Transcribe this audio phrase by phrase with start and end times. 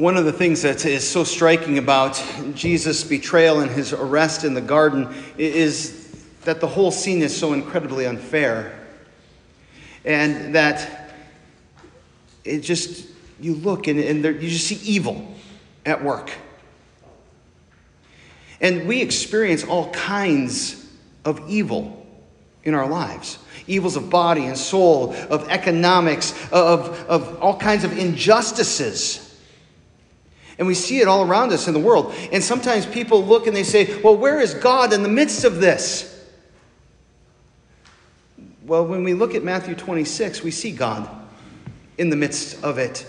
[0.00, 4.54] One of the things that is so striking about Jesus' betrayal and his arrest in
[4.54, 8.80] the garden is that the whole scene is so incredibly unfair.
[10.06, 11.12] And that
[12.44, 13.08] it just,
[13.40, 15.34] you look and, and there, you just see evil
[15.84, 16.32] at work.
[18.58, 20.90] And we experience all kinds
[21.26, 22.06] of evil
[22.64, 27.98] in our lives evils of body and soul, of economics, of, of all kinds of
[27.98, 29.26] injustices.
[30.58, 32.14] And we see it all around us in the world.
[32.32, 35.60] And sometimes people look and they say, Well, where is God in the midst of
[35.60, 36.06] this?
[38.66, 41.08] Well, when we look at Matthew 26, we see God
[41.98, 43.06] in the midst of it.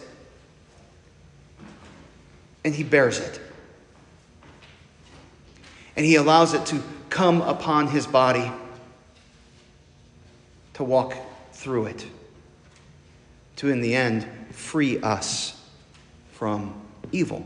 [2.64, 3.40] And He bears it.
[5.96, 8.52] And He allows it to come upon His body
[10.74, 11.16] to walk
[11.52, 12.08] through it,
[13.58, 15.62] to in the end free us
[16.32, 16.81] from
[17.12, 17.46] evil.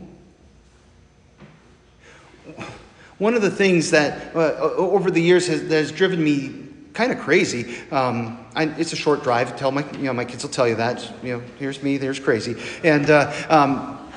[3.18, 7.18] One of the things that uh, over the years has, has driven me kind of
[7.18, 7.76] crazy.
[7.90, 9.56] Um, I, it's a short drive.
[9.56, 11.10] Tell my, you know, my kids will tell you that.
[11.22, 12.56] You know, here's me, there's crazy.
[12.84, 14.10] And, uh, um,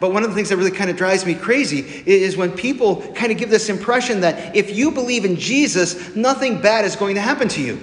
[0.00, 3.02] but one of the things that really kind of drives me crazy is when people
[3.12, 7.14] kind of give this impression that if you believe in Jesus, nothing bad is going
[7.14, 7.80] to happen to you.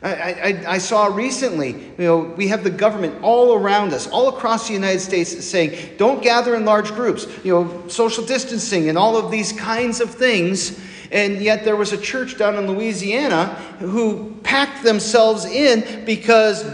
[0.00, 4.28] I, I, I, saw recently, you know, we have the government all around us, all
[4.28, 8.96] across the United States, saying, don't gather in large groups, you know, social distancing and
[8.96, 10.80] all of these kinds of things.
[11.10, 13.46] And yet there was a church down in Louisiana
[13.80, 16.64] who packed themselves in because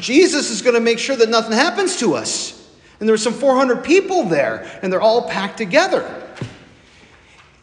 [0.00, 2.58] Jesus is going to make sure that nothing happens to us.
[2.98, 6.04] And there were some 400 people there, and they're all packed together.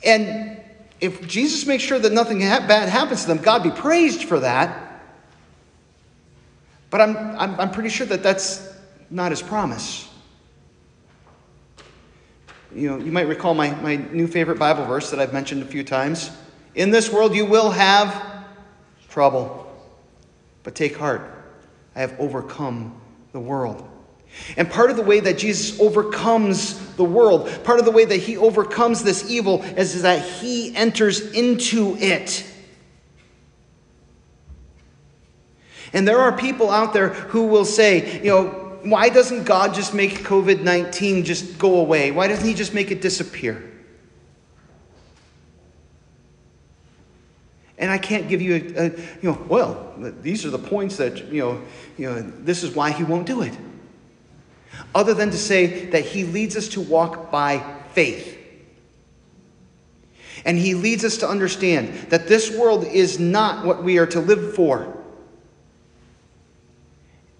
[0.03, 0.61] And
[1.01, 4.88] if Jesus makes sure that nothing bad happens to them, God be praised for that.
[6.89, 8.67] But I'm, I'm, I'm pretty sure that that's
[9.09, 10.09] not his promise.
[12.73, 15.65] You know, you might recall my, my new favorite Bible verse that I've mentioned a
[15.65, 16.31] few times.
[16.75, 18.45] In this world you will have
[19.09, 19.71] trouble,
[20.63, 21.21] but take heart.
[21.95, 22.99] I have overcome
[23.31, 23.87] the world.
[24.57, 28.17] And part of the way that Jesus overcomes the world, part of the way that
[28.17, 32.45] he overcomes this evil, is that he enters into it.
[35.93, 39.93] And there are people out there who will say, you know, why doesn't God just
[39.93, 42.11] make COVID 19 just go away?
[42.11, 43.63] Why doesn't He just make it disappear?
[47.77, 48.89] And I can't give you a, a,
[49.21, 51.61] you know, well, these are the points that, you know,
[51.97, 53.57] you know, this is why He won't do it.
[54.93, 57.63] Other than to say that He leads us to walk by
[57.93, 58.37] faith.
[60.45, 64.19] And He leads us to understand that this world is not what we are to
[64.19, 64.98] live for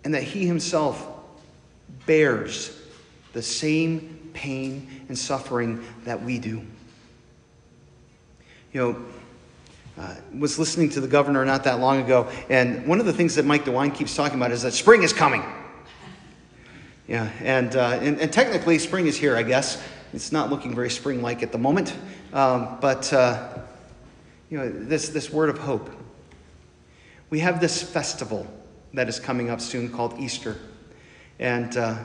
[0.04, 1.08] and that he himself
[2.06, 2.76] bears
[3.34, 6.62] the same pain and suffering that we do.
[8.74, 9.06] You know,
[9.98, 13.36] uh, was listening to the governor not that long ago, and one of the things
[13.36, 15.44] that Mike DeWine keeps talking about is that spring is coming.
[17.08, 19.82] Yeah, and, uh, and, and, technically, spring is here, I guess.
[20.14, 21.96] It's not looking very spring like at the moment,
[22.34, 23.58] um, but uh,
[24.50, 25.90] you know, this, this word of hope.
[27.30, 28.48] We have this festival
[28.94, 30.58] that is coming up soon called Easter.
[31.40, 31.98] And uh,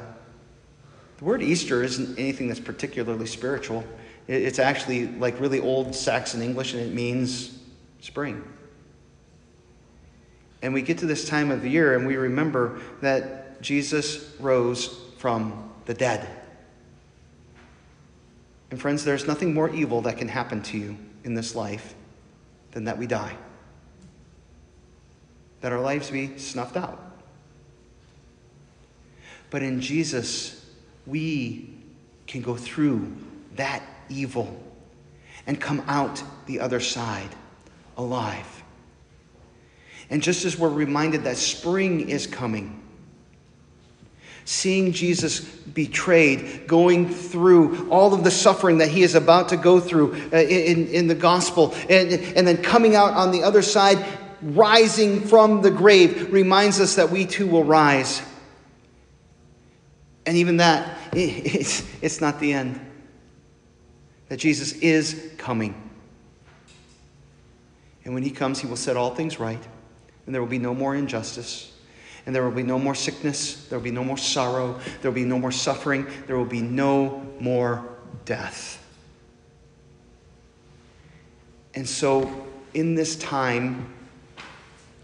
[1.18, 3.84] the word Easter isn't anything that's particularly spiritual.
[4.26, 7.58] It's actually like really old Saxon English, and it means
[8.00, 8.42] spring.
[10.62, 14.98] And we get to this time of the year, and we remember that Jesus rose
[15.18, 16.26] from the dead.
[18.70, 21.94] And friends, there's nothing more evil that can happen to you in this life
[22.72, 23.36] than that we die
[25.64, 27.00] that our lives be snuffed out.
[29.48, 30.62] But in Jesus,
[31.06, 31.74] we
[32.26, 33.16] can go through
[33.54, 34.62] that evil
[35.46, 37.30] and come out the other side
[37.96, 38.62] alive.
[40.10, 42.82] And just as we're reminded that spring is coming,
[44.44, 49.80] seeing Jesus betrayed, going through all of the suffering that he is about to go
[49.80, 54.04] through uh, in, in the gospel, and, and then coming out on the other side
[54.42, 58.22] rising from the grave reminds us that we too will rise.
[60.26, 62.80] And even that, it's, it's not the end.
[64.28, 65.80] That Jesus is coming.
[68.04, 69.62] And when he comes, he will set all things right,
[70.26, 71.72] and there will be no more injustice.
[72.26, 73.66] And there will be no more sickness.
[73.66, 74.80] There will be no more sorrow.
[75.02, 76.06] There will be no more suffering.
[76.26, 77.86] There will be no more
[78.24, 78.82] death.
[81.74, 83.93] And so, in this time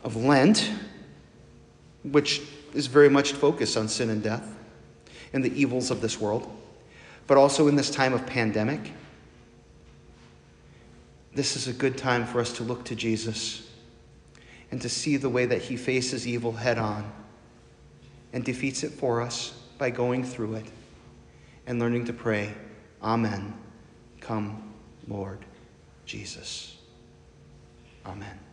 [0.03, 0.71] of Lent,
[2.03, 2.43] which
[2.75, 4.57] is very much focused on sin and death.
[5.33, 6.51] and the evils of this world,
[7.29, 8.93] but also in this time of pandemic.
[11.33, 13.71] This is a good time for us to look to Jesus
[14.73, 17.13] and to see the way that he faces evil head on
[18.33, 20.67] and defeats it for us by going through it
[21.67, 22.53] and learning to pray,
[23.03, 23.55] Amen.
[24.21, 24.75] Come,
[25.09, 25.45] Lord
[26.05, 26.77] Jesus.
[28.05, 28.50] Amen.